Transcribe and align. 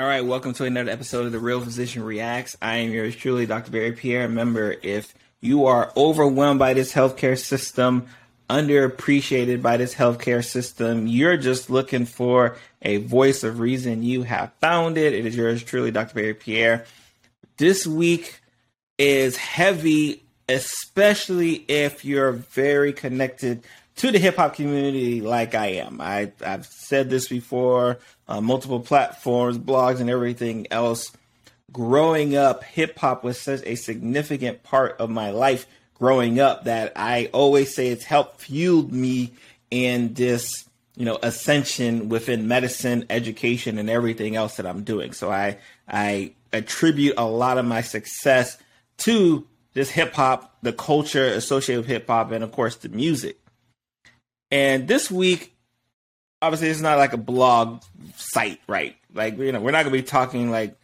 All 0.00 0.06
right, 0.06 0.24
welcome 0.24 0.54
to 0.54 0.64
another 0.64 0.90
episode 0.90 1.26
of 1.26 1.32
The 1.32 1.38
Real 1.38 1.60
Physician 1.60 2.02
Reacts. 2.02 2.56
I 2.62 2.76
am 2.76 2.90
yours 2.90 3.14
truly, 3.14 3.44
Dr. 3.44 3.70
Barry 3.70 3.92
Pierre. 3.92 4.22
Remember, 4.22 4.74
if 4.82 5.12
you 5.42 5.66
are 5.66 5.92
overwhelmed 5.94 6.58
by 6.58 6.72
this 6.72 6.94
healthcare 6.94 7.38
system, 7.38 8.06
underappreciated 8.48 9.60
by 9.60 9.76
this 9.76 9.94
healthcare 9.94 10.42
system, 10.42 11.06
you're 11.06 11.36
just 11.36 11.68
looking 11.68 12.06
for 12.06 12.56
a 12.80 12.96
voice 12.96 13.44
of 13.44 13.60
reason, 13.60 14.02
you 14.02 14.22
have 14.22 14.54
found 14.54 14.96
it. 14.96 15.12
It 15.12 15.26
is 15.26 15.36
yours 15.36 15.62
truly, 15.62 15.90
Dr. 15.90 16.14
Barry 16.14 16.32
Pierre. 16.32 16.86
This 17.58 17.86
week 17.86 18.40
is 18.96 19.36
heavy, 19.36 20.22
especially 20.48 21.56
if 21.68 22.06
you're 22.06 22.32
very 22.32 22.94
connected 22.94 23.66
to 24.00 24.10
the 24.10 24.18
hip 24.18 24.36
hop 24.36 24.54
community 24.54 25.20
like 25.20 25.54
I 25.54 25.72
am. 25.72 26.00
I, 26.00 26.32
I've 26.42 26.64
said 26.64 27.10
this 27.10 27.28
before 27.28 27.98
on 28.26 28.44
multiple 28.44 28.80
platforms, 28.80 29.58
blogs, 29.58 30.00
and 30.00 30.08
everything 30.08 30.66
else. 30.70 31.12
Growing 31.70 32.34
up, 32.34 32.64
hip 32.64 32.98
hop 32.98 33.22
was 33.22 33.38
such 33.38 33.60
a 33.66 33.74
significant 33.74 34.62
part 34.62 34.96
of 34.98 35.10
my 35.10 35.32
life 35.32 35.66
growing 35.92 36.40
up 36.40 36.64
that 36.64 36.94
I 36.96 37.28
always 37.34 37.74
say 37.74 37.88
it's 37.88 38.04
helped 38.04 38.40
fueled 38.40 38.90
me 38.90 39.34
in 39.70 40.14
this, 40.14 40.50
you 40.96 41.04
know, 41.04 41.18
ascension 41.22 42.08
within 42.08 42.48
medicine, 42.48 43.04
education, 43.10 43.76
and 43.76 43.90
everything 43.90 44.34
else 44.34 44.56
that 44.56 44.64
I'm 44.64 44.82
doing. 44.82 45.12
So 45.12 45.30
I 45.30 45.58
I 45.86 46.32
attribute 46.54 47.16
a 47.18 47.26
lot 47.26 47.58
of 47.58 47.66
my 47.66 47.82
success 47.82 48.56
to 49.00 49.46
this 49.74 49.90
hip 49.90 50.14
hop, 50.14 50.56
the 50.62 50.72
culture 50.72 51.26
associated 51.26 51.82
with 51.82 51.90
hip 51.90 52.06
hop, 52.06 52.32
and 52.32 52.42
of 52.42 52.50
course 52.50 52.76
the 52.76 52.88
music. 52.88 53.36
And 54.50 54.88
this 54.88 55.10
week, 55.10 55.54
obviously, 56.42 56.68
it's 56.68 56.80
not 56.80 56.98
like 56.98 57.12
a 57.12 57.18
blog 57.18 57.82
site, 58.16 58.60
right? 58.66 58.96
Like, 59.14 59.38
you 59.38 59.52
know, 59.52 59.60
we're 59.60 59.70
not 59.70 59.84
going 59.84 59.96
to 59.96 60.02
be 60.02 60.06
talking 60.06 60.50
like, 60.50 60.76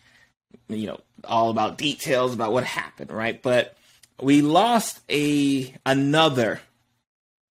you 0.69 0.87
know, 0.87 1.01
all 1.25 1.51
about 1.51 1.79
details 1.79 2.35
about 2.35 2.53
what 2.53 2.65
happened, 2.65 3.11
right? 3.11 3.43
But 3.43 3.77
we 4.21 4.43
lost 4.43 5.01
a 5.11 5.75
another 5.85 6.61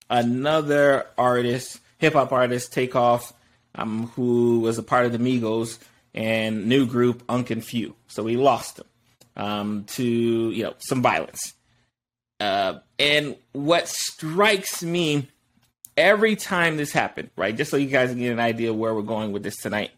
another 0.09 1.07
artist, 1.17 1.79
hip 1.97 2.13
hop 2.13 2.31
artist, 2.31 2.73
Takeoff, 2.73 3.33
um, 3.75 4.07
who 4.15 4.59
was 4.61 4.77
a 4.77 4.83
part 4.83 5.05
of 5.05 5.11
the 5.11 5.17
Migos 5.17 5.79
and 6.13 6.67
new 6.67 6.85
group 6.85 7.23
Unc 7.27 7.47
Phew. 7.63 7.95
So 8.07 8.23
we 8.23 8.37
lost 8.37 8.79
him 8.79 8.85
um, 9.35 9.83
to 9.89 10.03
you 10.03 10.63
know 10.63 10.73
some 10.79 11.01
violence. 11.01 11.53
Uh, 12.39 12.79
and 12.99 13.35
what 13.53 13.87
strikes 13.87 14.83
me 14.83 15.29
every 15.97 16.35
time 16.35 16.77
this 16.77 16.91
happened, 16.91 17.29
right? 17.35 17.55
Just 17.55 17.71
so 17.71 17.77
you 17.77 17.87
guys 17.87 18.13
get 18.13 18.31
an 18.31 18.39
idea 18.39 18.73
where 18.73 18.93
we're 18.93 19.01
going 19.01 19.31
with 19.31 19.43
this 19.43 19.57
tonight. 19.57 19.91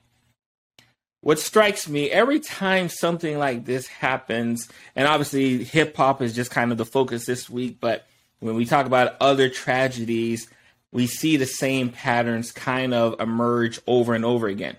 What 1.22 1.40
strikes 1.40 1.90
me 1.90 2.10
every 2.10 2.40
time 2.40 2.90
something 2.90 3.38
like 3.38 3.66
this 3.66 3.88
happens, 3.88 4.70
and 4.96 5.08
obviously 5.08 5.64
hip 5.64 5.96
hop 5.98 6.22
is 6.22 6.36
just 6.36 6.52
kind 6.52 6.72
of 6.72 6.78
the 6.78 6.86
focus 6.86 7.26
this 7.26 7.50
week, 7.50 7.78
but 7.82 8.08
when 8.40 8.56
we 8.56 8.66
talk 8.66 8.86
about 8.86 9.18
other 9.20 9.50
tragedies, 9.50 10.48
we 10.92 11.08
see 11.08 11.38
the 11.38 11.46
same 11.46 11.90
patterns 11.90 12.52
kind 12.52 12.94
of 12.94 13.20
emerge 13.20 13.80
over 13.88 14.14
and 14.14 14.24
over 14.24 14.48
again. 14.48 14.78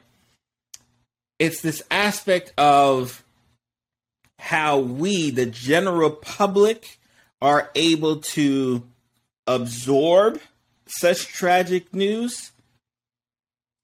It's 1.39 1.61
this 1.61 1.83
aspect 1.91 2.53
of 2.57 3.25
how 4.39 4.79
we, 4.79 5.31
the 5.31 5.47
general 5.47 6.11
public, 6.11 6.99
are 7.43 7.71
able 7.75 8.17
to 8.17 8.85
absorb 9.47 10.41
such 10.91 11.29
tragic 11.29 11.95
news. 11.95 12.53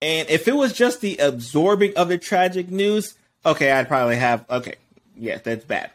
And 0.03 0.29
if 0.29 0.49
it 0.49 0.57
was 0.57 0.73
just 0.73 1.01
the 1.01 1.17
absorbing 1.17 1.97
of 1.97 2.09
the 2.09 2.19
tragic 2.19 2.71
news, 2.71 3.15
okay, 3.45 3.73
I'd 3.73 3.89
probably 3.89 4.17
have, 4.17 4.45
okay, 4.51 4.75
yeah, 5.17 5.39
that's 5.43 5.65
bad. 5.65 5.91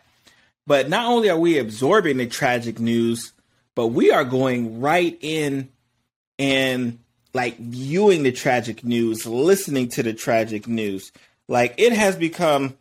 But 0.66 0.90
not 0.90 1.06
only 1.06 1.30
are 1.30 1.38
we 1.38 1.58
absorbing 1.58 2.18
the 2.18 2.28
tragic 2.28 2.80
news, 2.80 3.34
but 3.76 3.88
we 3.88 4.12
are 4.12 4.24
going 4.24 4.82
right 4.82 5.18
in 5.22 5.70
and 6.38 7.00
like 7.34 7.58
viewing 7.58 8.24
the 8.24 8.32
tragic 8.32 8.84
news, 8.84 9.26
listening 9.26 9.90
to 9.90 10.04
the 10.04 10.14
tragic 10.14 10.68
news. 10.68 11.12
Like 11.48 11.76
it 11.78 11.94
has 11.94 12.16
become, 12.16 12.78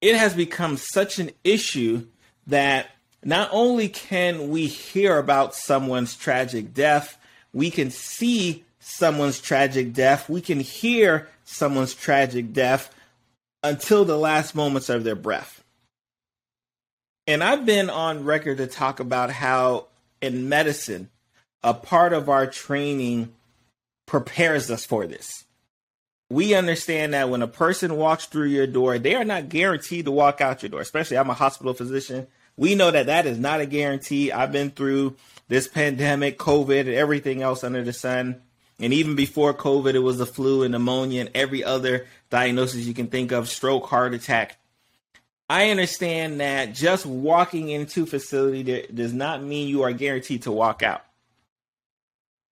it 0.00 0.16
has 0.16 0.34
become 0.34 0.76
such 0.76 1.18
an 1.18 1.30
issue 1.44 2.06
that 2.46 2.90
not 3.24 3.48
only 3.52 3.88
can 3.88 4.50
we 4.50 4.66
hear 4.66 5.18
about 5.18 5.54
someone's 5.54 6.16
tragic 6.16 6.72
death 6.72 7.18
we 7.52 7.70
can 7.70 7.90
see 7.90 8.64
someone's 8.80 9.40
tragic 9.40 9.92
death, 9.92 10.28
we 10.28 10.40
can 10.40 10.60
hear 10.60 11.28
someone's 11.44 11.94
tragic 11.94 12.52
death 12.52 12.94
until 13.62 14.04
the 14.04 14.16
last 14.16 14.54
moments 14.54 14.88
of 14.88 15.04
their 15.04 15.16
breath. 15.16 15.62
And 17.26 17.44
I've 17.44 17.66
been 17.66 17.90
on 17.90 18.24
record 18.24 18.58
to 18.58 18.66
talk 18.66 19.00
about 19.00 19.30
how 19.30 19.86
in 20.20 20.48
medicine, 20.48 21.10
a 21.62 21.74
part 21.74 22.12
of 22.12 22.28
our 22.28 22.46
training 22.46 23.32
prepares 24.06 24.70
us 24.70 24.84
for 24.84 25.06
this. 25.06 25.44
We 26.30 26.54
understand 26.54 27.14
that 27.14 27.30
when 27.30 27.42
a 27.42 27.48
person 27.48 27.96
walks 27.96 28.26
through 28.26 28.48
your 28.48 28.66
door, 28.66 28.98
they 28.98 29.14
are 29.14 29.24
not 29.24 29.48
guaranteed 29.48 30.04
to 30.04 30.10
walk 30.10 30.40
out 30.40 30.62
your 30.62 30.70
door, 30.70 30.80
especially 30.80 31.16
I'm 31.18 31.30
a 31.30 31.34
hospital 31.34 31.74
physician. 31.74 32.26
We 32.56 32.74
know 32.74 32.90
that 32.90 33.06
that 33.06 33.26
is 33.26 33.38
not 33.38 33.60
a 33.60 33.66
guarantee. 33.66 34.32
I've 34.32 34.52
been 34.52 34.70
through 34.70 35.16
this 35.48 35.66
pandemic, 35.66 36.38
COVID, 36.38 36.80
and 36.80 36.90
everything 36.90 37.42
else 37.42 37.64
under 37.64 37.82
the 37.82 37.92
sun. 37.92 38.42
And 38.78 38.92
even 38.92 39.16
before 39.16 39.54
COVID, 39.54 39.94
it 39.94 40.00
was 40.00 40.18
the 40.18 40.26
flu 40.26 40.62
and 40.62 40.72
pneumonia 40.72 41.22
and 41.22 41.30
every 41.34 41.64
other 41.64 42.06
diagnosis 42.30 42.86
you 42.86 42.94
can 42.94 43.08
think 43.08 43.32
of 43.32 43.48
stroke, 43.48 43.86
heart 43.86 44.14
attack. 44.14 44.58
I 45.50 45.70
understand 45.70 46.40
that 46.40 46.74
just 46.74 47.06
walking 47.06 47.70
into 47.70 48.02
a 48.02 48.06
facility 48.06 48.86
does 48.94 49.14
not 49.14 49.42
mean 49.42 49.68
you 49.68 49.82
are 49.82 49.92
guaranteed 49.92 50.42
to 50.42 50.52
walk 50.52 50.82
out. 50.82 51.02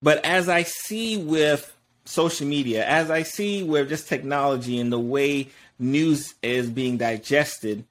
But 0.03 0.25
as 0.25 0.49
I 0.49 0.63
see 0.63 1.19
with 1.19 1.75
social 2.07 2.47
media, 2.47 2.87
as 2.87 3.11
I 3.11 3.23
see 3.23 3.63
with 3.63 3.91
just 3.91 4.09
technology 4.09 4.79
and 4.79 4.91
the 4.91 4.99
way 4.99 5.49
news 5.79 6.35
is 6.43 6.71
being 6.71 6.97
digested, 6.97 7.85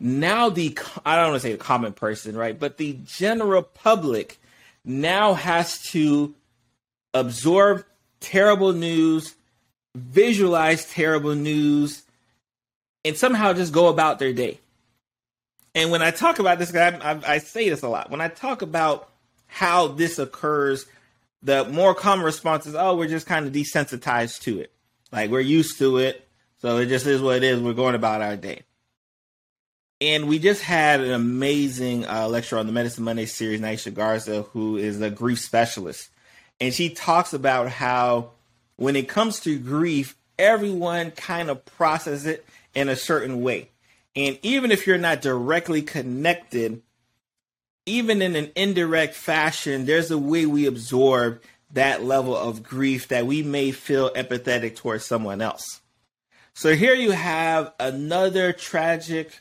now 0.00 0.48
the 0.48 0.76
I 1.04 1.16
don't 1.16 1.30
want 1.30 1.42
to 1.42 1.48
say 1.48 1.52
the 1.52 1.58
common 1.58 1.92
person, 1.92 2.36
right? 2.36 2.58
But 2.58 2.76
the 2.76 2.98
general 3.04 3.62
public 3.62 4.38
now 4.84 5.34
has 5.34 5.82
to 5.90 6.34
absorb 7.14 7.84
terrible 8.20 8.72
news, 8.72 9.34
visualize 9.94 10.90
terrible 10.90 11.34
news, 11.34 12.02
and 13.04 13.16
somehow 13.16 13.52
just 13.52 13.72
go 13.72 13.88
about 13.88 14.18
their 14.18 14.32
day. 14.32 14.60
And 15.74 15.90
when 15.90 16.02
I 16.02 16.10
talk 16.10 16.38
about 16.38 16.58
this, 16.58 16.74
I, 16.74 16.88
I, 16.88 17.34
I 17.34 17.38
say 17.38 17.68
this 17.68 17.82
a 17.82 17.88
lot. 17.88 18.10
When 18.10 18.20
I 18.20 18.28
talk 18.28 18.62
about 18.62 19.10
how 19.46 19.88
this 19.88 20.18
occurs, 20.18 20.86
the 21.42 21.64
more 21.66 21.94
common 21.94 22.24
response 22.24 22.66
is, 22.66 22.74
"Oh, 22.74 22.96
we're 22.96 23.08
just 23.08 23.26
kind 23.26 23.46
of 23.46 23.52
desensitized 23.52 24.42
to 24.42 24.60
it. 24.60 24.72
Like 25.12 25.30
we're 25.30 25.40
used 25.40 25.78
to 25.78 25.98
it, 25.98 26.26
so 26.60 26.78
it 26.78 26.86
just 26.86 27.06
is 27.06 27.20
what 27.20 27.36
it 27.36 27.42
is. 27.44 27.60
We're 27.60 27.72
going 27.72 27.94
about 27.94 28.22
our 28.22 28.36
day." 28.36 28.62
And 30.00 30.28
we 30.28 30.38
just 30.38 30.62
had 30.62 31.00
an 31.00 31.12
amazing 31.12 32.06
uh, 32.06 32.28
lecture 32.28 32.58
on 32.58 32.66
the 32.66 32.72
Medicine 32.72 33.04
Monday 33.04 33.24
series, 33.24 33.60
Naisha 33.60 33.92
Garza, 33.92 34.42
who 34.42 34.76
is 34.76 35.00
a 35.00 35.10
grief 35.10 35.40
specialist. 35.40 36.10
And 36.60 36.74
she 36.74 36.90
talks 36.90 37.32
about 37.32 37.70
how 37.70 38.32
when 38.76 38.94
it 38.94 39.08
comes 39.08 39.40
to 39.40 39.58
grief, 39.58 40.16
everyone 40.38 41.12
kind 41.12 41.48
of 41.48 41.64
processes 41.64 42.26
it 42.26 42.46
in 42.74 42.90
a 42.90 42.96
certain 42.96 43.40
way. 43.40 43.70
And 44.14 44.38
even 44.42 44.70
if 44.70 44.86
you're 44.86 44.98
not 44.98 45.22
directly 45.22 45.80
connected, 45.80 46.82
even 47.86 48.20
in 48.20 48.36
an 48.36 48.50
indirect 48.54 49.14
fashion, 49.14 49.86
there's 49.86 50.10
a 50.10 50.18
way 50.18 50.44
we 50.44 50.66
absorb 50.66 51.40
that 51.72 52.04
level 52.04 52.36
of 52.36 52.62
grief 52.62 53.08
that 53.08 53.26
we 53.26 53.42
may 53.42 53.72
feel 53.72 54.10
empathetic 54.10 54.76
towards 54.76 55.04
someone 55.04 55.40
else. 55.40 55.80
So 56.54 56.74
here 56.74 56.94
you 56.94 57.12
have 57.12 57.72
another 57.78 58.52
tragic 58.52 59.40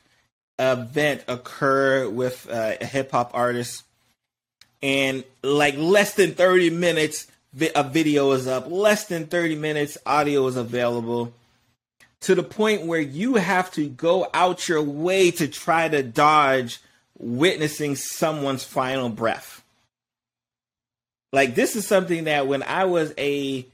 event 0.60 1.24
occur 1.28 2.10
with 2.10 2.50
uh, 2.50 2.76
a 2.80 2.86
hip 2.86 3.12
hop 3.12 3.32
artist, 3.34 3.84
and 4.82 5.24
like 5.44 5.76
less 5.78 6.16
than 6.16 6.34
30 6.34 6.70
minutes, 6.72 7.28
a 7.76 7.84
video 7.84 8.32
is 8.32 8.48
up. 8.48 8.70
Less 8.70 9.06
than 9.06 9.28
30 9.28 9.56
minutes, 9.56 9.98
audio 10.06 10.46
is 10.48 10.56
available. 10.56 11.34
To 12.22 12.36
the 12.36 12.44
point 12.44 12.86
where 12.86 13.00
you 13.00 13.36
have 13.36 13.72
to 13.72 13.88
go 13.88 14.28
out 14.34 14.68
your 14.68 14.82
way 14.82 15.32
to 15.32 15.48
try 15.48 15.88
to 15.88 16.02
dodge 16.02 16.80
witnessing 17.18 17.96
someone's 17.96 18.64
final 18.64 19.10
breath. 19.10 19.64
Like 21.32 21.56
this 21.56 21.76
is 21.76 21.88
something 21.88 22.26
that 22.26 22.48
when 22.48 22.64
I 22.64 22.86
was 22.86 23.14
a 23.18 23.66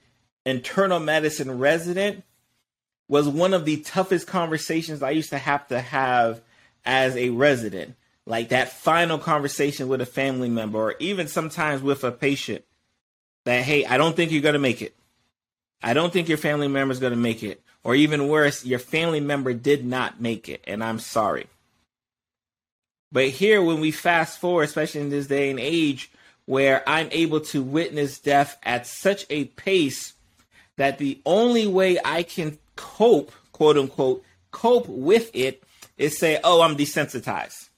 internal 0.45 0.99
medicine 0.99 1.59
resident 1.59 2.23
was 3.07 3.27
one 3.27 3.53
of 3.53 3.65
the 3.65 3.77
toughest 3.77 4.25
conversations 4.25 5.03
I 5.03 5.11
used 5.11 5.29
to 5.29 5.37
have 5.37 5.67
to 5.67 5.79
have 5.79 6.41
as 6.85 7.15
a 7.15 7.29
resident, 7.29 7.95
like 8.25 8.49
that 8.49 8.71
final 8.71 9.17
conversation 9.17 9.87
with 9.87 10.01
a 10.01 10.05
family 10.05 10.49
member 10.49 10.79
or 10.79 10.95
even 10.99 11.27
sometimes 11.27 11.81
with 11.81 12.03
a 12.03 12.11
patient 12.11 12.63
that, 13.45 13.63
hey, 13.63 13.85
I 13.85 13.97
don't 13.97 14.15
think 14.15 14.31
you're 14.31 14.41
going 14.41 14.53
to 14.53 14.59
make 14.59 14.81
it. 14.81 14.95
I 15.81 15.93
don't 15.93 16.13
think 16.13 16.29
your 16.29 16.37
family 16.37 16.67
member 16.67 16.91
is 16.91 16.99
going 16.99 17.13
to 17.13 17.17
make 17.17 17.43
it. 17.43 17.61
or 17.83 17.95
even 17.95 18.27
worse, 18.27 18.63
your 18.63 18.79
family 18.79 19.19
member 19.19 19.53
did 19.53 19.83
not 19.83 20.21
make 20.21 20.47
it, 20.47 20.63
and 20.67 20.83
I'm 20.83 20.99
sorry. 20.99 21.47
But 23.11 23.29
here, 23.29 23.61
when 23.61 23.79
we 23.79 23.91
fast 23.91 24.39
forward, 24.39 24.63
especially 24.63 25.01
in 25.01 25.09
this 25.09 25.27
day 25.27 25.49
and 25.49 25.59
age, 25.59 26.11
where 26.45 26.87
I'm 26.87 27.09
able 27.11 27.41
to 27.41 27.63
witness 27.63 28.19
death 28.19 28.57
at 28.63 28.85
such 28.85 29.25
a 29.29 29.45
pace 29.45 30.13
that 30.77 30.97
the 30.97 31.19
only 31.25 31.67
way 31.67 31.97
I 32.03 32.23
can 32.23 32.57
cope, 32.75 33.31
quote 33.51 33.77
unquote, 33.77 34.23
cope 34.51 34.87
with 34.87 35.31
it 35.33 35.63
is 36.01 36.17
say, 36.17 36.39
oh, 36.43 36.61
I'm 36.61 36.75
desensitized. 36.75 37.69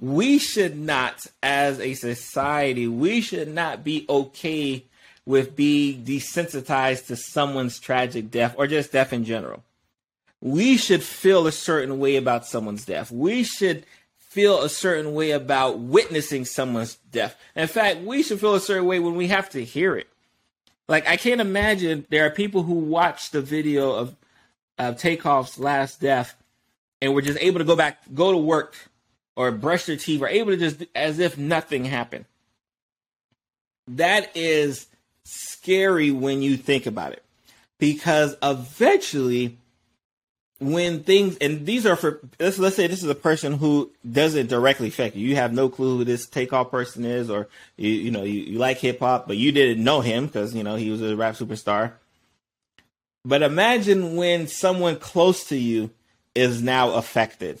We 0.00 0.38
should 0.38 0.76
not, 0.76 1.26
as 1.42 1.78
a 1.78 1.94
society, 1.94 2.88
we 2.88 3.20
should 3.20 3.48
not 3.48 3.84
be 3.84 4.06
okay 4.08 4.84
with 5.26 5.54
being 5.54 6.04
desensitized 6.04 7.06
to 7.06 7.16
someone's 7.16 7.78
tragic 7.78 8.30
death 8.30 8.54
or 8.58 8.66
just 8.66 8.92
death 8.92 9.12
in 9.12 9.24
general. 9.24 9.62
We 10.40 10.76
should 10.76 11.02
feel 11.02 11.46
a 11.46 11.52
certain 11.52 11.98
way 11.98 12.16
about 12.16 12.46
someone's 12.46 12.84
death. 12.84 13.10
We 13.10 13.44
should 13.44 13.86
feel 14.18 14.62
a 14.62 14.68
certain 14.68 15.14
way 15.14 15.30
about 15.30 15.78
witnessing 15.78 16.44
someone's 16.44 16.96
death. 17.12 17.36
In 17.54 17.68
fact, 17.68 18.00
we 18.00 18.22
should 18.22 18.40
feel 18.40 18.54
a 18.54 18.60
certain 18.60 18.86
way 18.86 18.98
when 18.98 19.14
we 19.14 19.28
have 19.28 19.48
to 19.50 19.64
hear 19.64 19.96
it. 19.96 20.08
Like 20.88 21.06
I 21.06 21.16
can't 21.16 21.40
imagine 21.40 22.06
there 22.10 22.26
are 22.26 22.30
people 22.30 22.62
who 22.64 22.74
watch 22.74 23.30
the 23.30 23.40
video 23.40 23.92
of 23.92 24.16
of 24.78 24.98
Takeoff's 24.98 25.58
last 25.58 26.00
death 26.00 26.34
and 27.00 27.14
were 27.14 27.22
just 27.22 27.38
able 27.40 27.58
to 27.58 27.64
go 27.64 27.76
back, 27.76 28.02
go 28.14 28.32
to 28.32 28.38
work, 28.38 28.74
or 29.36 29.50
brush 29.52 29.86
their 29.86 29.96
teeth, 29.96 30.22
or 30.22 30.28
able 30.28 30.52
to 30.52 30.56
just 30.56 30.84
as 30.94 31.18
if 31.18 31.36
nothing 31.36 31.84
happened. 31.84 32.24
That 33.88 34.34
is 34.36 34.86
scary 35.24 36.10
when 36.10 36.42
you 36.42 36.56
think 36.56 36.86
about 36.86 37.12
it, 37.12 37.22
because 37.78 38.36
eventually 38.42 39.58
when 40.60 41.02
things 41.02 41.36
and 41.38 41.66
these 41.66 41.84
are 41.84 41.96
for 41.96 42.20
let's 42.38 42.58
let's 42.58 42.76
say 42.76 42.86
this 42.86 43.02
is 43.02 43.10
a 43.10 43.14
person 43.14 43.54
who 43.54 43.90
doesn't 44.10 44.46
directly 44.46 44.88
affect 44.88 45.16
you. 45.16 45.28
You 45.28 45.36
have 45.36 45.52
no 45.52 45.68
clue 45.68 45.98
who 45.98 46.04
this 46.04 46.26
takeoff 46.26 46.70
person 46.70 47.04
is, 47.04 47.28
or 47.28 47.48
you 47.76 47.90
you 47.90 48.10
know 48.10 48.22
you, 48.22 48.40
you 48.40 48.58
like 48.58 48.78
hip 48.78 49.00
hop, 49.00 49.26
but 49.26 49.36
you 49.36 49.52
didn't 49.52 49.82
know 49.82 50.00
him 50.00 50.26
because 50.26 50.54
you 50.54 50.62
know 50.62 50.76
he 50.76 50.90
was 50.90 51.02
a 51.02 51.16
rap 51.16 51.34
superstar. 51.34 51.92
But 53.24 53.42
imagine 53.42 54.16
when 54.16 54.48
someone 54.48 54.96
close 54.96 55.44
to 55.48 55.56
you 55.56 55.90
is 56.34 56.62
now 56.62 56.92
affected. 56.92 57.60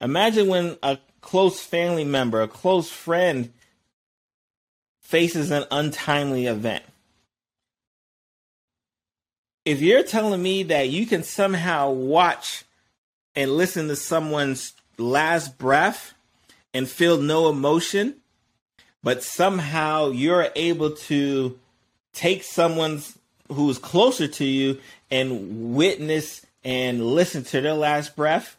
Imagine 0.00 0.48
when 0.48 0.76
a 0.82 0.98
close 1.20 1.60
family 1.60 2.04
member, 2.04 2.40
a 2.40 2.48
close 2.48 2.90
friend 2.90 3.52
faces 5.00 5.50
an 5.50 5.64
untimely 5.70 6.46
event 6.46 6.84
if 9.68 9.82
you're 9.82 10.02
telling 10.02 10.42
me 10.42 10.62
that 10.62 10.88
you 10.88 11.04
can 11.04 11.22
somehow 11.22 11.90
watch 11.90 12.64
and 13.36 13.50
listen 13.50 13.86
to 13.88 13.96
someone's 13.96 14.72
last 14.96 15.58
breath 15.58 16.14
and 16.72 16.88
feel 16.88 17.20
no 17.20 17.50
emotion, 17.50 18.14
but 19.02 19.22
somehow 19.22 20.08
you're 20.08 20.48
able 20.56 20.92
to 20.92 21.58
take 22.14 22.44
someone's 22.44 23.17
who's 23.50 23.78
closer 23.78 24.28
to 24.28 24.44
you 24.44 24.78
and 25.10 25.74
witness 25.74 26.44
and 26.64 27.04
listen 27.04 27.44
to 27.44 27.60
their 27.60 27.74
last 27.74 28.16
breath, 28.16 28.56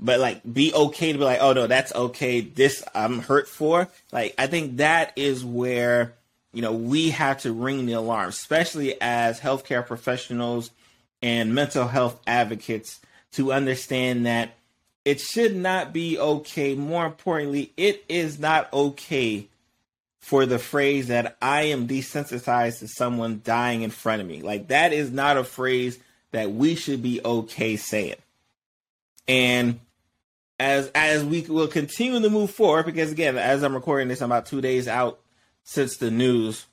but 0.00 0.20
like 0.20 0.40
be 0.50 0.72
okay 0.74 1.12
to 1.12 1.18
be 1.18 1.24
like, 1.24 1.40
oh 1.40 1.52
no, 1.52 1.66
that's 1.66 1.94
okay. 1.94 2.40
This 2.40 2.82
I'm 2.94 3.20
hurt 3.20 3.48
for. 3.48 3.88
Like, 4.12 4.34
I 4.38 4.46
think 4.46 4.78
that 4.78 5.12
is 5.16 5.44
where 5.44 6.14
you 6.54 6.62
know, 6.62 6.72
we 6.72 7.10
have 7.10 7.40
to 7.42 7.52
ring 7.52 7.84
the 7.84 7.94
alarm, 7.94 8.28
especially 8.28 8.96
as 9.00 9.40
healthcare 9.40 9.84
professionals 9.84 10.70
and 11.20 11.54
mental 11.54 11.88
health 11.88 12.20
advocates, 12.26 13.00
to 13.32 13.52
understand 13.52 14.26
that 14.26 14.54
it 15.04 15.20
should 15.20 15.56
not 15.56 15.92
be 15.92 16.16
okay. 16.16 16.76
More 16.76 17.04
importantly, 17.04 17.72
it 17.76 18.04
is 18.08 18.38
not 18.38 18.72
okay 18.72 19.48
for 20.24 20.46
the 20.46 20.58
phrase 20.58 21.08
that 21.08 21.36
I 21.42 21.64
am 21.64 21.86
desensitized 21.86 22.78
to 22.78 22.88
someone 22.88 23.42
dying 23.44 23.82
in 23.82 23.90
front 23.90 24.22
of 24.22 24.26
me. 24.26 24.40
Like, 24.40 24.68
that 24.68 24.94
is 24.94 25.10
not 25.10 25.36
a 25.36 25.44
phrase 25.44 25.98
that 26.30 26.50
we 26.50 26.76
should 26.76 27.02
be 27.02 27.20
okay 27.22 27.76
saying. 27.76 28.16
And 29.28 29.80
as 30.58 30.90
as 30.94 31.22
we 31.22 31.42
will 31.42 31.68
continue 31.68 32.22
to 32.22 32.30
move 32.30 32.50
forward, 32.50 32.86
because 32.86 33.12
again, 33.12 33.36
as 33.36 33.62
I'm 33.62 33.74
recording 33.74 34.08
this, 34.08 34.22
I'm 34.22 34.32
about 34.32 34.46
two 34.46 34.62
days 34.62 34.88
out 34.88 35.20
since 35.62 35.98
the 35.98 36.10
news. 36.10 36.64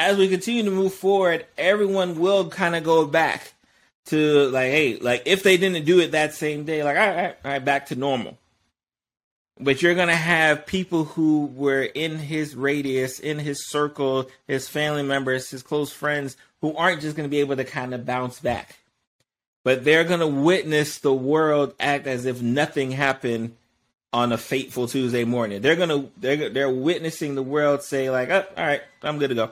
As 0.00 0.18
we 0.18 0.26
continue 0.28 0.64
to 0.64 0.70
move 0.72 0.94
forward, 0.94 1.46
everyone 1.56 2.18
will 2.18 2.50
kind 2.50 2.74
of 2.74 2.82
go 2.82 3.06
back 3.06 3.52
to 4.06 4.48
like, 4.48 4.72
hey, 4.72 4.96
like 4.96 5.22
if 5.26 5.44
they 5.44 5.58
didn't 5.58 5.84
do 5.84 6.00
it 6.00 6.10
that 6.10 6.34
same 6.34 6.64
day, 6.64 6.82
like, 6.82 6.96
all 6.96 7.06
right, 7.06 7.36
all 7.44 7.52
right, 7.52 7.64
back 7.64 7.86
to 7.86 7.94
normal. 7.94 8.36
But 9.60 9.82
you're 9.82 9.94
gonna 9.94 10.14
have 10.14 10.66
people 10.66 11.04
who 11.04 11.46
were 11.46 11.82
in 11.82 12.18
his 12.18 12.54
radius, 12.54 13.18
in 13.18 13.38
his 13.38 13.68
circle, 13.68 14.28
his 14.46 14.68
family 14.68 15.02
members, 15.02 15.50
his 15.50 15.62
close 15.62 15.92
friends, 15.92 16.36
who 16.60 16.76
aren't 16.76 17.00
just 17.00 17.16
gonna 17.16 17.28
be 17.28 17.40
able 17.40 17.56
to 17.56 17.64
kind 17.64 17.92
of 17.92 18.06
bounce 18.06 18.40
back. 18.40 18.78
But 19.64 19.84
they're 19.84 20.04
gonna 20.04 20.28
witness 20.28 20.98
the 20.98 21.12
world 21.12 21.74
act 21.80 22.06
as 22.06 22.24
if 22.24 22.40
nothing 22.40 22.92
happened 22.92 23.56
on 24.12 24.32
a 24.32 24.38
fateful 24.38 24.88
Tuesday 24.88 25.24
morning. 25.24 25.60
They're 25.60 25.76
gonna 25.76 26.08
they're 26.16 26.48
they're 26.48 26.70
witnessing 26.70 27.34
the 27.34 27.42
world 27.42 27.82
say 27.82 28.10
like, 28.10 28.30
oh, 28.30 28.44
all 28.56 28.66
right, 28.66 28.82
I'm 29.02 29.18
good 29.18 29.28
to 29.28 29.34
go. 29.34 29.50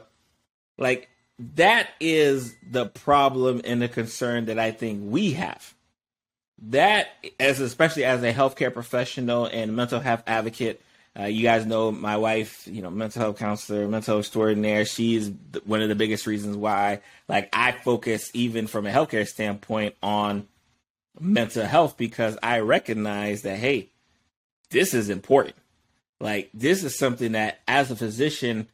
Like 0.79 1.09
that 1.39 1.89
is 2.01 2.55
the 2.63 2.87
problem 2.87 3.61
and 3.65 3.83
the 3.83 3.89
concern 3.89 4.47
that 4.47 4.59
I 4.59 4.71
think 4.71 5.01
we 5.05 5.33
have. 5.33 5.75
That 6.71 7.09
as 7.39 7.61
especially 7.61 8.05
as 8.05 8.23
a 8.23 8.33
healthcare 8.33 8.73
professional 8.73 9.47
and 9.47 9.77
mental 9.77 10.01
health 10.01 10.23
advocate, 10.27 10.83
uh, 11.19 11.25
you 11.25 11.43
guys 11.43 11.67
know 11.67 11.93
my 11.93 12.17
wife, 12.17 12.67
you 12.67 12.83
know, 12.83 12.91
mental 12.91 13.23
health 13.23 13.39
counselor, 13.39 13.87
mental 13.89 14.15
health 14.15 14.25
extraordinaire. 14.25 14.85
She's 14.85 15.31
one 15.65 15.83
of 15.83 15.89
the 15.89 15.95
biggest 15.95 16.27
reasons 16.27 16.57
why, 16.57 17.01
like, 17.29 17.49
I 17.53 17.73
focus 17.73 18.31
even 18.35 18.67
from 18.67 18.87
a 18.87 18.91
healthcare 18.91 19.27
standpoint 19.27 19.95
on 20.03 20.47
mental 21.19 21.65
health 21.65 21.97
because 21.97 22.39
I 22.43 22.61
recognize 22.61 23.43
that, 23.43 23.59
hey, 23.59 23.91
this 24.71 24.95
is 24.95 25.11
important. 25.11 25.57
Like 26.21 26.51
this 26.55 26.83
is 26.83 26.99
something 26.99 27.33
that 27.33 27.61
as 27.69 27.91
a 27.91 27.97
physician, 27.97 28.69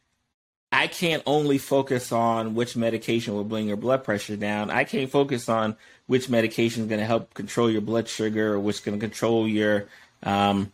I 0.73 0.87
can't 0.87 1.21
only 1.27 1.59
focus 1.59 2.11
on 2.11 2.55
which 2.55 2.75
medication 2.75 3.35
will 3.35 3.43
bring 3.43 3.67
your 3.67 3.77
blood 3.77 4.03
pressure 4.03 4.35
down. 4.35 4.71
I 4.71 4.85
can't 4.85 5.09
focus 5.09 5.47
on 5.47 5.77
which 6.07 6.29
medication 6.29 6.81
is 6.81 6.89
going 6.89 6.99
to 6.99 7.05
help 7.05 7.35
control 7.35 7.69
your 7.69 7.81
blood 7.81 8.09
sugar 8.09 8.53
or 8.53 8.59
which 8.59 8.77
is 8.77 8.81
going 8.81 8.99
to 8.99 9.05
control 9.05 9.47
your 9.47 9.87
um, 10.23 10.73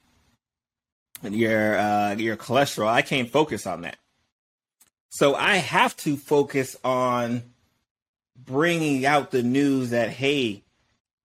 your 1.21 1.77
uh, 1.77 2.15
your 2.15 2.37
cholesterol. 2.37 2.87
I 2.87 3.01
can't 3.01 3.29
focus 3.29 3.67
on 3.67 3.81
that. 3.81 3.97
So 5.09 5.35
I 5.35 5.57
have 5.57 5.97
to 5.97 6.15
focus 6.15 6.77
on 6.81 7.43
bringing 8.37 9.05
out 9.05 9.31
the 9.31 9.43
news 9.43 9.89
that 9.89 10.11
hey, 10.11 10.63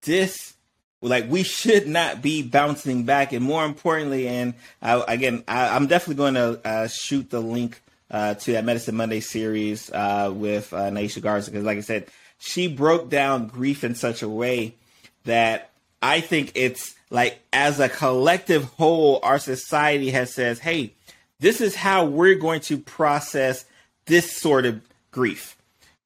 this 0.01 0.53
like 1.01 1.29
we 1.29 1.43
should 1.43 1.87
not 1.87 2.21
be 2.21 2.43
bouncing 2.43 3.05
back 3.05 3.31
and 3.31 3.45
more 3.45 3.63
importantly 3.63 4.27
and 4.27 4.53
I, 4.81 5.01
again 5.07 5.43
I, 5.47 5.75
am 5.75 5.87
definitely 5.87 6.15
going 6.15 6.33
to 6.33 6.67
uh, 6.67 6.87
shoot 6.87 7.29
the 7.29 7.39
link 7.39 7.81
uh, 8.11 8.33
to 8.35 8.53
that 8.53 8.65
medicine 8.65 8.95
monday 8.95 9.19
series 9.19 9.91
uh, 9.91 10.31
with 10.33 10.73
uh, 10.73 10.89
naisha 10.89 11.21
garza. 11.21 11.51
Because 11.51 11.65
like 11.65 11.77
i 11.77 11.81
said 11.81 12.07
she 12.37 12.67
broke 12.67 13.09
down 13.09 13.47
grief 13.47 13.83
in 13.83 13.95
such 13.95 14.21
a 14.21 14.29
way 14.29 14.75
that 15.23 15.71
i 16.01 16.21
think 16.21 16.51
it's 16.55 16.95
like 17.09 17.39
as 17.53 17.79
a 17.79 17.89
collective 17.89 18.63
whole 18.63 19.19
our 19.23 19.39
society 19.39 20.11
has 20.11 20.33
says 20.33 20.59
hey 20.59 20.93
this 21.39 21.61
is 21.61 21.75
how 21.75 22.05
we're 22.05 22.35
going 22.35 22.61
to 22.61 22.77
process 22.77 23.65
this 24.05 24.31
sort 24.31 24.65
of 24.65 24.81
grief. 25.11 25.57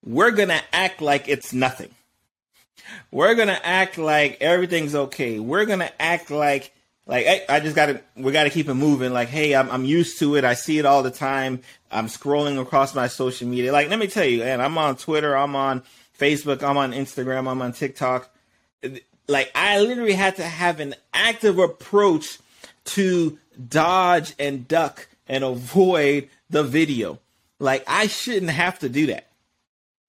We're 0.04 0.32
going 0.32 0.50
to 0.50 0.62
act 0.74 1.02
like 1.02 1.28
it's 1.28 1.54
nothing. 1.54 1.90
We're 3.12 3.36
gonna 3.36 3.60
act 3.64 3.98
like 3.98 4.38
everything's 4.42 4.96
okay. 4.96 5.40
We're 5.40 5.66
gonna 5.66 5.92
act 6.00 6.32
like 6.32 6.74
like 7.10 7.26
hey, 7.26 7.44
I 7.50 7.60
just 7.60 7.76
gotta 7.76 8.02
we 8.16 8.32
gotta 8.32 8.52
keep 8.52 8.70
it 8.70 8.76
moving. 8.76 9.12
Like 9.12 9.30
hey, 9.30 9.56
I'm 9.56 9.70
I'm 9.72 9.84
used 9.84 10.20
to 10.20 10.36
it. 10.36 10.46
I 10.46 10.54
see 10.54 10.78
it 10.78 10.86
all 10.86 11.02
the 11.02 11.10
time. 11.10 11.62
I'm 11.92 12.06
scrolling 12.06 12.62
across 12.62 12.94
my 12.94 13.08
social 13.08 13.48
media. 13.48 13.74
Like 13.74 13.90
let 13.90 13.98
me 13.98 14.06
tell 14.06 14.26
you, 14.26 14.44
and 14.44 14.62
I'm 14.62 14.78
on 14.78 14.96
Twitter. 14.96 15.36
I'm 15.36 15.56
on 15.56 15.82
Facebook. 16.18 16.62
I'm 16.62 16.78
on 16.78 16.94
Instagram. 16.94 17.50
I'm 17.50 17.64
on 17.64 17.74
TikTok. 17.74 18.30
Like 19.28 19.52
I 19.56 19.82
literally 19.82 20.14
had 20.14 20.36
to 20.36 20.44
have 20.44 20.80
an 20.80 20.94
active 21.12 21.58
approach 21.58 22.38
to 22.86 23.40
dodge 23.68 24.36
and 24.38 24.68
duck 24.68 25.08
and 25.28 25.44
avoid 25.44 26.30
the 26.52 26.64
video. 26.64 27.18
Like 27.58 27.84
I 27.88 28.06
shouldn't 28.06 28.52
have 28.52 28.78
to 28.80 28.90
do 28.90 29.08
that. 29.08 29.26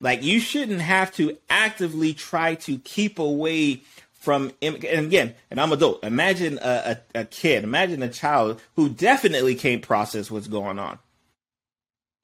Like 0.03 0.23
you 0.23 0.39
shouldn't 0.39 0.83
have 0.83 1.15
to 1.15 1.39
actively 1.49 2.13
try 2.13 2.57
to 2.57 2.77
keep 2.79 3.19
away 3.19 3.85
from 4.21 4.53
and 4.63 4.85
again, 4.85 5.35
and 5.51 5.61
I'm 5.61 5.73
adult. 5.73 6.05
Imagine 6.05 6.59
a, 6.63 6.99
a, 7.15 7.21
a, 7.21 7.25
kid, 7.25 7.65
imagine 7.65 8.03
a 8.03 8.09
child 8.09 8.61
who 8.77 8.89
definitely 8.91 9.55
can't 9.57 9.83
process 9.83 10.31
what's 10.31 10.49
going 10.49 10.79
on. 10.79 10.99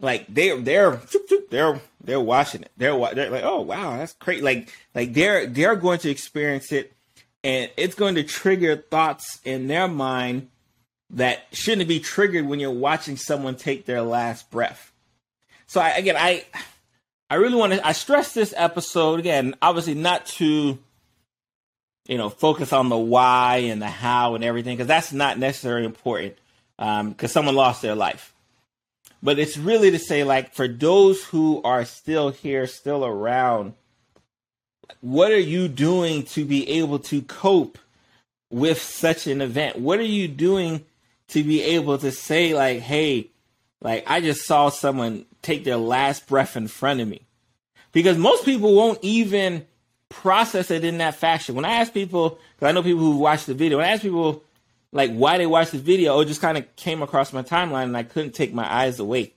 like 0.00 0.26
they're 0.28 0.60
they're 0.60 1.00
they're 1.50 1.80
they're 2.04 2.20
watching 2.20 2.62
it. 2.62 2.72
They're 2.76 2.98
they're 3.14 3.30
like, 3.30 3.44
oh 3.44 3.62
wow, 3.62 3.96
that's 3.96 4.12
great. 4.14 4.42
Like 4.42 4.72
like 4.94 5.14
they're 5.14 5.46
they're 5.46 5.76
going 5.76 5.98
to 6.00 6.10
experience 6.10 6.70
it, 6.70 6.92
and 7.42 7.70
it's 7.78 7.94
going 7.94 8.16
to 8.16 8.22
trigger 8.24 8.76
thoughts 8.76 9.40
in 9.44 9.68
their 9.68 9.88
mind 9.88 10.48
that 11.10 11.46
shouldn't 11.52 11.88
be 11.88 12.00
triggered 12.00 12.46
when 12.46 12.60
you're 12.60 12.70
watching 12.70 13.16
someone 13.16 13.56
take 13.56 13.86
their 13.86 14.02
last 14.02 14.50
breath. 14.50 14.92
So 15.66 15.80
I, 15.80 15.90
again, 15.90 16.16
I 16.18 16.44
I 17.30 17.36
really 17.36 17.56
want 17.56 17.72
to 17.72 17.86
I 17.86 17.92
stress 17.92 18.34
this 18.34 18.52
episode 18.56 19.18
again, 19.18 19.54
obviously 19.62 19.94
not 19.94 20.26
to 20.26 20.78
you 22.06 22.18
know 22.18 22.28
focus 22.28 22.72
on 22.72 22.88
the 22.88 22.96
why 22.96 23.58
and 23.58 23.80
the 23.80 23.88
how 23.88 24.34
and 24.34 24.44
everything 24.44 24.76
because 24.76 24.88
that's 24.88 25.12
not 25.12 25.38
necessarily 25.38 25.84
important 25.84 26.36
because 26.76 27.00
um, 27.00 27.28
someone 27.28 27.54
lost 27.54 27.82
their 27.82 27.94
life. 27.94 28.32
But 29.22 29.38
it's 29.38 29.56
really 29.56 29.90
to 29.90 29.98
say 29.98 30.24
like 30.24 30.54
for 30.54 30.68
those 30.68 31.24
who 31.24 31.60
are 31.62 31.84
still 31.84 32.30
here 32.30 32.66
still 32.66 33.04
around 33.04 33.74
what 35.00 35.32
are 35.32 35.38
you 35.38 35.68
doing 35.68 36.22
to 36.24 36.44
be 36.44 36.68
able 36.68 36.98
to 37.00 37.22
cope 37.22 37.78
with 38.50 38.80
such 38.80 39.26
an 39.26 39.40
event? 39.40 39.78
What 39.78 39.98
are 39.98 40.02
you 40.02 40.28
doing 40.28 40.84
to 41.28 41.42
be 41.42 41.62
able 41.62 41.98
to 41.98 42.12
say 42.12 42.54
like 42.54 42.80
hey 42.80 43.30
like 43.82 44.04
i 44.06 44.20
just 44.20 44.46
saw 44.46 44.68
someone 44.68 45.26
take 45.42 45.64
their 45.64 45.76
last 45.76 46.28
breath 46.28 46.56
in 46.56 46.68
front 46.68 47.00
of 47.00 47.08
me? 47.08 47.22
Because 47.92 48.18
most 48.18 48.44
people 48.44 48.74
won't 48.74 48.98
even 49.02 49.66
process 50.08 50.70
it 50.70 50.84
in 50.84 50.98
that 50.98 51.16
fashion 51.16 51.54
when 51.54 51.64
i 51.64 51.76
ask 51.76 51.92
people 51.92 52.38
because 52.54 52.68
i 52.68 52.72
know 52.72 52.82
people 52.82 53.00
who 53.00 53.16
watch 53.16 53.44
the 53.44 53.54
video 53.54 53.78
when 53.78 53.86
i 53.86 53.90
ask 53.90 54.02
people 54.02 54.42
like 54.96 55.12
why 55.12 55.38
they 55.38 55.46
watched 55.46 55.72
the 55.72 55.78
video, 55.78 56.18
it 56.20 56.24
just 56.24 56.40
kind 56.40 56.56
of 56.56 56.76
came 56.76 57.02
across 57.02 57.32
my 57.32 57.42
timeline 57.42 57.84
and 57.84 57.96
I 57.96 58.02
couldn't 58.02 58.34
take 58.34 58.54
my 58.54 58.72
eyes 58.72 58.98
away. 58.98 59.34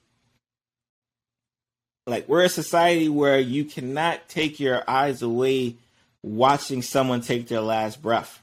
Like 2.08 2.28
we're 2.30 2.44
a 2.44 2.50
society 2.50 3.10
where 3.10 3.40
you 3.40 3.66
cannot 3.66 4.28
take 4.30 4.60
your 4.60 4.90
eyes 4.90 5.22
away 5.22 5.76
watching 6.24 6.82
someone 6.82 7.22
take 7.22 7.48
their 7.50 7.62
last 7.62 8.02
breath. 8.02 8.42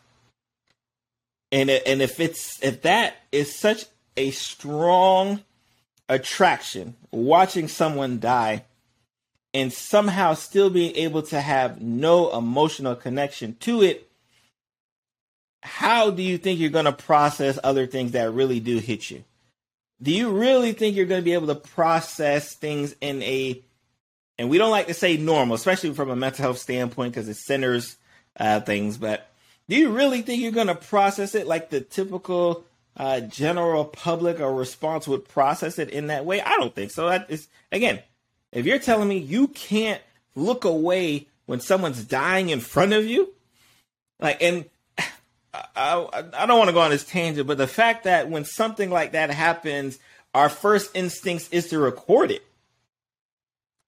And 1.51 1.71
and 1.71 2.03
if 2.03 2.21
it's 2.21 2.63
if 2.63 2.83
that 2.83 3.17
is 3.33 3.55
such 3.55 3.87
a 4.17 4.31
strong 4.31 5.41
attraction, 6.09 6.97
watching 7.11 7.67
someone 7.67 8.21
die 8.21 8.65
and 9.57 9.73
somehow 9.73 10.35
still 10.35 10.71
being 10.71 10.95
able 10.97 11.23
to 11.23 11.41
have 11.41 11.81
no 11.81 12.37
emotional 12.37 12.95
connection 12.95 13.57
to 13.61 13.83
it 13.83 14.07
how 15.67 16.11
do 16.11 16.23
you 16.23 16.39
think 16.39 16.61
you're 16.61 16.71
going 16.71 16.85
to 16.85 16.93
process 16.93 17.59
other 17.65 17.87
things 17.89 18.13
that 18.13 18.33
really 18.33 18.61
do 18.61 18.79
hit 18.79 19.11
you? 19.11 19.25
Do 20.01 20.13
you 20.13 20.31
really 20.31 20.73
think 20.73 20.95
you're 20.95 21.07
going 21.07 21.21
to 21.21 21.25
be 21.25 21.33
able 21.33 21.49
to 21.49 21.57
process 21.57 22.55
things 22.55 22.95
in 23.01 23.21
a, 23.23 23.61
and 24.39 24.49
we 24.49 24.59
don't 24.59 24.71
like 24.71 24.87
to 24.87 24.95
say 24.95 25.17
normal, 25.17 25.57
especially 25.57 25.93
from 25.93 26.11
a 26.11 26.17
mental 26.17 26.43
health 26.43 26.59
standpoint 26.59 27.15
because 27.15 27.29
it 27.29 27.37
centers 27.37 27.97
uh, 28.39 28.61
things, 28.61 28.97
but 28.97 29.29
do 29.69 29.75
you 29.75 29.91
really 29.91 30.23
think 30.23 30.41
you're 30.41 30.53
going 30.53 30.69
to 30.69 30.77
process 30.77 31.35
it 31.35 31.49
like 31.49 31.71
the 31.71 31.81
typical 31.81 32.65
uh, 32.97 33.21
general 33.21 33.85
public 33.85 34.39
or 34.39 34.55
response 34.55 35.09
would 35.09 35.29
process 35.29 35.81
it 35.81 35.91
in 35.91 36.07
that 36.09 36.25
way? 36.25 36.41
I 36.41 36.57
don't 36.59 36.75
think 36.75 36.93
so. 36.93 37.09
That 37.09 37.29
is, 37.29 37.49
again, 37.73 38.01
if 38.53 38.67
you're 38.67 38.79
telling 38.79 39.09
me 39.09 39.19
you 39.19 39.49
can't 39.49 40.01
look 40.35 40.65
away 40.65 41.27
when 41.47 41.61
someone's 41.61 42.05
dying 42.05 42.49
in 42.51 42.61
front 42.61 42.93
of 42.93 43.05
you, 43.05 43.33
like, 44.21 44.43
and 44.43 44.65
I, 45.75 46.25
I 46.35 46.47
don't 46.47 46.59
want 46.59 46.69
to 46.69 46.75
go 46.75 46.81
on 46.81 46.91
this 46.91 47.05
tangent, 47.05 47.47
but 47.47 47.59
the 47.59 47.67
fact 47.67 48.05
that 48.05 48.29
when 48.29 48.45
something 48.45 48.91
like 48.91 49.13
that 49.13 49.31
happens, 49.31 49.99
our 50.35 50.49
first 50.49 50.91
instinct 50.95 51.49
is 51.53 51.69
to 51.69 51.79
record 51.79 52.31
it. 52.31 52.45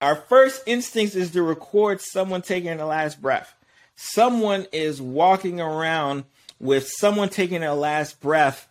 Our 0.01 0.17
first 0.17 0.63
instinct 0.67 1.15
is 1.15 1.33
to 1.33 1.43
record 1.43 2.01
someone 2.01 2.43
taking 2.43 2.77
the 2.77 2.87
last 2.87 3.21
breath. 3.21 3.55
Someone 3.97 4.67
is 4.73 5.03
walking 5.03 5.61
around 5.61 6.25
with 6.61 6.89
someone 6.89 7.29
taking 7.29 7.61
their 7.61 7.75
last 7.75 8.21
breath 8.21 8.69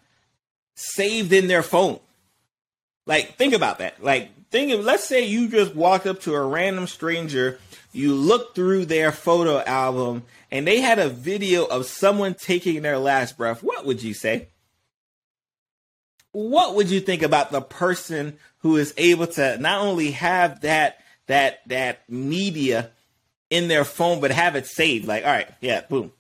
saved 0.76 1.34
in 1.34 1.48
their 1.48 1.64
phone. 1.64 2.00
Like, 3.06 3.36
think 3.36 3.54
about 3.54 3.80
that. 3.80 4.02
Like, 4.02 4.30
think 4.50 4.72
of, 4.72 4.84
let's 4.84 5.04
say 5.04 5.26
you 5.26 5.50
just 5.50 5.76
walked 5.76 6.06
up 6.06 6.22
to 6.22 6.34
a 6.34 6.46
random 6.46 6.88
stranger, 6.88 7.60
you 7.92 8.14
look 8.14 8.56
through 8.56 8.86
their 8.86 9.12
photo 9.12 9.62
album, 9.62 10.24
and 10.52 10.68
they 10.68 10.80
had 10.80 11.00
a 11.00 11.10
video 11.10 11.66
of 11.66 11.86
someone 11.86 12.34
taking 12.34 12.82
their 12.82 12.98
last 12.98 13.38
breath, 13.38 13.64
what 13.64 13.86
would 13.86 14.04
you 14.04 14.14
say? 14.14 14.48
What 16.32 16.76
would 16.76 16.92
you 16.92 17.00
think 17.00 17.24
about 17.24 17.52
the 17.52 17.62
person 17.62 18.38
who 18.60 18.78
is 18.78 18.94
able 18.98 19.28
to 19.28 19.58
not 19.58 19.82
only 19.82 20.12
have 20.12 20.62
that 20.62 21.00
that 21.26 21.60
that 21.68 22.08
media 22.10 22.92
in 23.50 23.68
their 23.68 23.84
phone, 23.84 24.20
but 24.22 24.32
have 24.32 24.56
it 24.56 24.68
saved? 24.68 25.08
Like, 25.08 25.26
all 25.26 25.32
right, 25.32 25.50
yeah, 25.62 25.82
boom, 25.90 26.12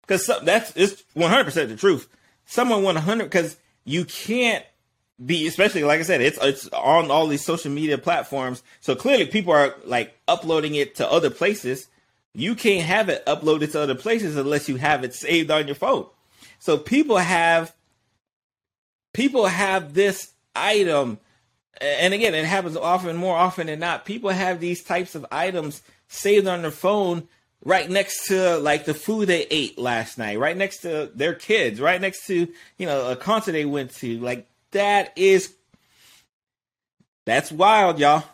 because 0.00 0.30
that's 0.44 0.72
it's 0.76 1.04
one 1.12 1.30
hundred 1.30 1.44
percent 1.44 1.68
the 1.68 1.76
truth. 1.76 2.08
Someone 2.46 2.84
one 2.84 2.96
hundred 2.96 3.24
because 3.24 3.56
you 3.84 4.06
can't 4.06 4.64
be 5.24 5.46
especially 5.46 5.84
like 5.84 6.00
I 6.00 6.04
said, 6.04 6.20
it's 6.20 6.38
it's 6.42 6.68
on 6.68 7.10
all 7.10 7.26
these 7.26 7.44
social 7.44 7.70
media 7.70 7.98
platforms. 7.98 8.62
So 8.80 8.94
clearly 8.94 9.26
people 9.26 9.52
are 9.52 9.74
like 9.84 10.18
uploading 10.28 10.74
it 10.74 10.96
to 10.96 11.10
other 11.10 11.30
places 11.30 11.88
you 12.36 12.54
can't 12.54 12.84
have 12.84 13.08
it 13.08 13.24
uploaded 13.24 13.72
to 13.72 13.80
other 13.80 13.94
places 13.94 14.36
unless 14.36 14.68
you 14.68 14.76
have 14.76 15.02
it 15.04 15.14
saved 15.14 15.50
on 15.50 15.66
your 15.66 15.74
phone. 15.74 16.06
So 16.58 16.76
people 16.76 17.16
have 17.16 17.74
people 19.14 19.46
have 19.46 19.94
this 19.94 20.32
item 20.54 21.18
and 21.80 22.12
again 22.12 22.34
it 22.34 22.44
happens 22.44 22.76
often 22.76 23.16
more 23.16 23.36
often 23.36 23.66
than 23.66 23.78
not 23.78 24.04
people 24.04 24.30
have 24.30 24.60
these 24.60 24.82
types 24.82 25.14
of 25.14 25.24
items 25.32 25.82
saved 26.08 26.46
on 26.46 26.62
their 26.62 26.70
phone 26.70 27.26
right 27.64 27.88
next 27.90 28.26
to 28.26 28.56
like 28.58 28.84
the 28.84 28.94
food 28.94 29.28
they 29.28 29.46
ate 29.50 29.78
last 29.78 30.18
night 30.18 30.38
right 30.38 30.56
next 30.56 30.78
to 30.78 31.10
their 31.14 31.34
kids 31.34 31.80
right 31.80 32.00
next 32.00 32.26
to 32.26 32.48
you 32.78 32.86
know 32.86 33.10
a 33.10 33.16
concert 33.16 33.52
they 33.52 33.64
went 33.64 33.90
to 33.94 34.18
like 34.20 34.46
that 34.72 35.12
is 35.16 35.54
that's 37.24 37.50
wild 37.50 37.98
y'all 37.98 38.24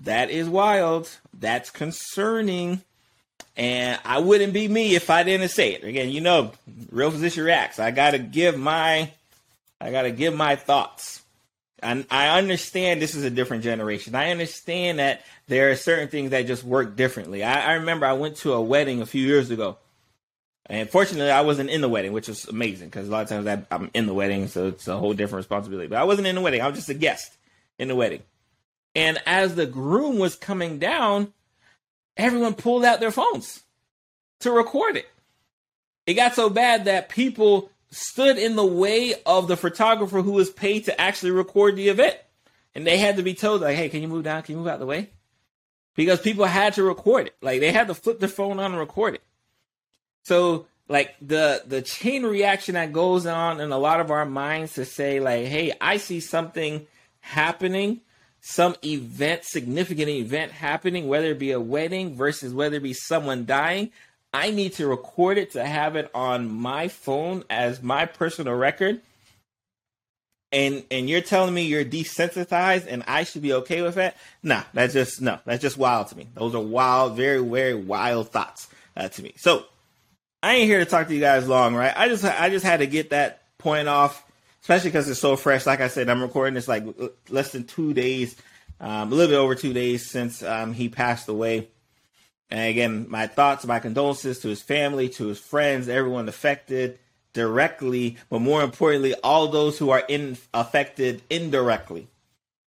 that 0.00 0.30
is 0.30 0.48
wild 0.48 1.08
that's 1.38 1.70
concerning 1.70 2.82
and 3.56 4.00
I 4.04 4.18
wouldn't 4.18 4.52
be 4.52 4.66
me 4.66 4.94
if 4.94 5.10
I 5.10 5.24
didn't 5.24 5.48
say 5.48 5.74
it. 5.74 5.84
Again, 5.84 6.10
you 6.10 6.20
know, 6.20 6.52
real 6.90 7.10
physician 7.10 7.44
reacts. 7.44 7.78
I 7.78 7.90
gotta 7.90 8.18
give 8.18 8.58
my 8.58 9.10
I 9.80 9.90
gotta 9.90 10.10
give 10.10 10.34
my 10.34 10.56
thoughts. 10.56 11.22
And 11.80 12.06
I 12.10 12.38
understand 12.38 13.02
this 13.02 13.16
is 13.16 13.24
a 13.24 13.30
different 13.30 13.64
generation. 13.64 14.14
I 14.14 14.30
understand 14.30 15.00
that 15.00 15.22
there 15.48 15.70
are 15.70 15.76
certain 15.76 16.08
things 16.08 16.30
that 16.30 16.46
just 16.46 16.62
work 16.62 16.94
differently. 16.94 17.42
I, 17.42 17.72
I 17.72 17.72
remember 17.74 18.06
I 18.06 18.12
went 18.12 18.36
to 18.38 18.52
a 18.52 18.62
wedding 18.62 19.02
a 19.02 19.06
few 19.06 19.26
years 19.26 19.50
ago. 19.50 19.76
And 20.66 20.88
fortunately, 20.88 21.30
I 21.30 21.40
wasn't 21.40 21.70
in 21.70 21.80
the 21.80 21.88
wedding, 21.88 22.12
which 22.12 22.28
was 22.28 22.46
amazing 22.46 22.88
because 22.88 23.08
a 23.08 23.10
lot 23.10 23.22
of 23.22 23.28
times 23.28 23.64
I'm 23.70 23.90
in 23.94 24.06
the 24.06 24.14
wedding, 24.14 24.46
so 24.46 24.68
it's 24.68 24.86
a 24.86 24.96
whole 24.96 25.12
different 25.12 25.40
responsibility. 25.40 25.88
But 25.88 25.98
I 25.98 26.04
wasn't 26.04 26.28
in 26.28 26.34
the 26.34 26.40
wedding; 26.40 26.62
I 26.62 26.68
was 26.68 26.76
just 26.76 26.88
a 26.88 26.94
guest 26.94 27.36
in 27.78 27.88
the 27.88 27.96
wedding. 27.96 28.22
And 28.94 29.18
as 29.26 29.54
the 29.54 29.66
groom 29.66 30.18
was 30.18 30.36
coming 30.36 30.78
down, 30.78 31.32
everyone 32.16 32.54
pulled 32.54 32.84
out 32.84 33.00
their 33.00 33.10
phones 33.10 33.62
to 34.40 34.52
record 34.52 34.96
it. 34.96 35.08
It 36.06 36.14
got 36.14 36.34
so 36.34 36.50
bad 36.50 36.84
that 36.84 37.08
people 37.08 37.70
stood 37.90 38.38
in 38.38 38.56
the 38.56 38.66
way 38.66 39.14
of 39.26 39.48
the 39.48 39.56
photographer 39.56 40.22
who 40.22 40.32
was 40.32 40.50
paid 40.50 40.84
to 40.86 41.00
actually 41.00 41.30
record 41.30 41.76
the 41.76 41.88
event. 41.88 42.16
And 42.74 42.86
they 42.86 42.96
had 42.96 43.16
to 43.16 43.22
be 43.22 43.34
told, 43.34 43.60
like, 43.60 43.76
hey, 43.76 43.88
can 43.88 44.00
you 44.00 44.08
move 44.08 44.24
down? 44.24 44.42
Can 44.42 44.54
you 44.54 44.58
move 44.58 44.68
out 44.68 44.74
of 44.74 44.80
the 44.80 44.86
way? 44.86 45.10
Because 45.94 46.20
people 46.20 46.46
had 46.46 46.74
to 46.74 46.82
record 46.82 47.26
it. 47.26 47.36
Like 47.42 47.60
they 47.60 47.70
had 47.70 47.88
to 47.88 47.94
flip 47.94 48.18
their 48.18 48.28
phone 48.28 48.58
on 48.58 48.72
and 48.72 48.80
record 48.80 49.14
it. 49.14 49.22
So 50.24 50.66
like 50.88 51.14
the 51.20 51.62
the 51.66 51.82
chain 51.82 52.24
reaction 52.24 52.74
that 52.74 52.92
goes 52.92 53.26
on 53.26 53.60
in 53.60 53.72
a 53.72 53.78
lot 53.78 54.00
of 54.00 54.10
our 54.10 54.24
minds 54.24 54.74
to 54.74 54.84
say, 54.84 55.20
like, 55.20 55.46
hey, 55.46 55.72
I 55.80 55.96
see 55.96 56.20
something 56.20 56.86
happening 57.20 58.00
some 58.42 58.74
event, 58.84 59.44
significant 59.44 60.08
event 60.08 60.50
happening, 60.50 61.06
whether 61.06 61.28
it 61.28 61.38
be 61.38 61.52
a 61.52 61.60
wedding 61.60 62.16
versus 62.16 62.52
whether 62.52 62.76
it 62.76 62.82
be 62.82 62.92
someone 62.92 63.46
dying, 63.46 63.90
I 64.34 64.50
need 64.50 64.74
to 64.74 64.88
record 64.88 65.38
it 65.38 65.52
to 65.52 65.64
have 65.64 65.94
it 65.94 66.10
on 66.12 66.50
my 66.50 66.88
phone 66.88 67.44
as 67.48 67.82
my 67.82 68.04
personal 68.04 68.54
record. 68.54 69.00
And 70.50 70.84
and 70.90 71.08
you're 71.08 71.22
telling 71.22 71.54
me 71.54 71.62
you're 71.62 71.84
desensitized 71.84 72.86
and 72.86 73.04
I 73.06 73.24
should 73.24 73.42
be 73.42 73.54
okay 73.54 73.80
with 73.80 73.94
that? 73.94 74.16
Nah, 74.42 74.64
that's 74.74 74.92
just 74.92 75.22
no, 75.22 75.38
that's 75.46 75.62
just 75.62 75.78
wild 75.78 76.08
to 76.08 76.16
me. 76.16 76.26
Those 76.34 76.54
are 76.54 76.60
wild, 76.60 77.16
very, 77.16 77.42
very 77.42 77.74
wild 77.74 78.30
thoughts 78.30 78.68
uh, 78.96 79.08
to 79.08 79.22
me. 79.22 79.34
So 79.38 79.64
I 80.42 80.54
ain't 80.54 80.68
here 80.68 80.80
to 80.80 80.86
talk 80.86 81.08
to 81.08 81.14
you 81.14 81.20
guys 81.20 81.48
long, 81.48 81.74
right? 81.74 81.92
I 81.96 82.08
just 82.08 82.24
I 82.24 82.50
just 82.50 82.64
had 82.64 82.78
to 82.78 82.86
get 82.86 83.10
that 83.10 83.42
point 83.58 83.88
off 83.88 84.24
especially 84.62 84.90
because 84.90 85.08
it's 85.08 85.20
so 85.20 85.36
fresh. 85.36 85.66
Like 85.66 85.80
I 85.80 85.88
said, 85.88 86.08
I'm 86.08 86.22
recording 86.22 86.54
this 86.54 86.68
like 86.68 86.84
less 87.28 87.52
than 87.52 87.64
two 87.64 87.92
days, 87.94 88.36
um, 88.80 89.12
a 89.12 89.14
little 89.14 89.32
bit 89.32 89.38
over 89.38 89.54
two 89.54 89.72
days 89.72 90.08
since 90.08 90.42
um, 90.42 90.72
he 90.72 90.88
passed 90.88 91.28
away. 91.28 91.68
And 92.50 92.60
again, 92.70 93.06
my 93.08 93.26
thoughts, 93.26 93.66
my 93.66 93.80
condolences 93.80 94.40
to 94.40 94.48
his 94.48 94.62
family, 94.62 95.08
to 95.10 95.26
his 95.26 95.38
friends, 95.38 95.88
everyone 95.88 96.28
affected 96.28 96.98
directly, 97.32 98.18
but 98.30 98.40
more 98.40 98.62
importantly, 98.62 99.14
all 99.24 99.48
those 99.48 99.78
who 99.78 99.90
are 99.90 100.04
in 100.08 100.36
affected 100.54 101.22
indirectly. 101.30 102.08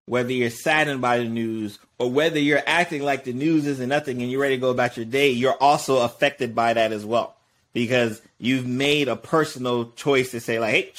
whether 0.05 0.31
you're 0.31 0.49
saddened 0.49 1.01
by 1.01 1.17
the 1.17 1.25
news 1.25 1.79
or 1.97 2.11
whether 2.11 2.39
you're 2.39 2.61
acting 2.65 3.01
like 3.01 3.23
the 3.23 3.33
news 3.33 3.65
isn't 3.65 3.89
nothing 3.89 4.21
and 4.21 4.29
you're 4.29 4.41
ready 4.41 4.55
to 4.55 4.61
go 4.61 4.69
about 4.69 4.97
your 4.97 5.05
day, 5.05 5.31
you're 5.31 5.53
also 5.61 6.01
affected 6.01 6.53
by 6.53 6.73
that 6.73 6.91
as 6.91 7.05
well 7.05 7.35
because 7.73 8.21
you've 8.37 8.65
made 8.65 9.07
a 9.07 9.15
personal 9.15 9.91
choice 9.91 10.31
to 10.31 10.39
say 10.39 10.59
like, 10.59 10.71
hey, 10.71 10.93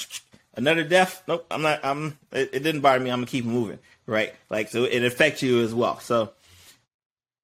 another 0.54 0.84
death. 0.84 1.22
Nope, 1.26 1.46
I'm 1.50 1.62
not. 1.62 1.84
I'm. 1.84 2.18
It, 2.32 2.50
it 2.52 2.62
didn't 2.62 2.80
bother 2.80 3.02
me. 3.02 3.10
I'm 3.10 3.18
gonna 3.18 3.26
keep 3.26 3.44
moving. 3.44 3.78
Right. 4.06 4.34
Like 4.50 4.68
so, 4.68 4.84
it 4.84 5.04
affects 5.04 5.42
you 5.42 5.62
as 5.62 5.74
well. 5.74 5.98
So. 6.00 6.32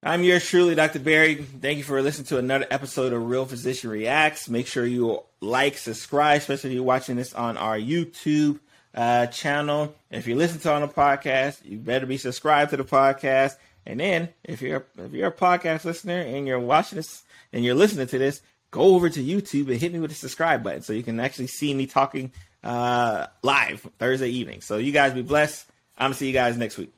I'm 0.02 0.24
yours 0.24 0.48
truly, 0.48 0.74
Dr. 0.74 0.98
Barry. 0.98 1.34
Thank 1.34 1.76
you 1.76 1.84
for 1.84 2.00
listening 2.00 2.24
to 2.28 2.38
another 2.38 2.66
episode 2.70 3.12
of 3.12 3.28
Real 3.28 3.44
Physician 3.44 3.90
Reacts. 3.90 4.48
Make 4.48 4.66
sure 4.66 4.86
you 4.86 5.22
like, 5.42 5.76
subscribe, 5.76 6.38
especially 6.38 6.70
if 6.70 6.74
you're 6.76 6.84
watching 6.84 7.16
this 7.16 7.34
on 7.34 7.58
our 7.58 7.76
YouTube 7.76 8.60
uh, 8.94 9.26
channel. 9.26 9.94
If 10.10 10.26
you 10.26 10.36
listen 10.36 10.58
to 10.60 10.72
on 10.72 10.82
a 10.82 10.88
podcast, 10.88 11.64
you 11.66 11.76
better 11.76 12.06
be 12.06 12.16
subscribed 12.16 12.70
to 12.70 12.78
the 12.78 12.84
podcast. 12.84 13.56
And 13.84 14.00
then, 14.00 14.30
if 14.42 14.62
you're 14.62 14.86
if 14.96 15.12
you're 15.12 15.28
a 15.28 15.32
podcast 15.32 15.84
listener 15.84 16.20
and 16.20 16.46
you're 16.46 16.58
watching 16.58 16.96
this 16.96 17.22
and 17.52 17.62
you're 17.62 17.74
listening 17.74 18.06
to 18.06 18.18
this, 18.18 18.40
go 18.70 18.94
over 18.94 19.08
to 19.08 19.22
YouTube 19.22 19.70
and 19.70 19.80
hit 19.80 19.92
me 19.92 19.98
with 19.98 20.10
the 20.10 20.16
subscribe 20.16 20.62
button 20.62 20.82
so 20.82 20.92
you 20.92 21.02
can 21.02 21.20
actually 21.20 21.48
see 21.48 21.74
me 21.74 21.86
talking 21.86 22.32
uh, 22.62 23.26
live 23.42 23.86
Thursday 23.98 24.28
evening. 24.28 24.60
So 24.60 24.78
you 24.78 24.92
guys 24.92 25.12
be 25.12 25.22
blessed. 25.22 25.66
I'm 25.98 26.06
gonna 26.06 26.14
see 26.14 26.26
you 26.26 26.32
guys 26.32 26.56
next 26.56 26.78
week. 26.78 26.92